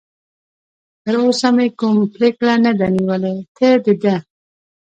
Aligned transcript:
تراوسه 1.03 1.49
مې 1.55 1.67
کوم 1.79 1.97
پرېکړه 2.15 2.53
نه 2.65 2.71
ده 2.79 2.87
نیولې، 2.95 3.35
ته 3.57 3.67
د 3.85 3.87
ده. 4.03 4.15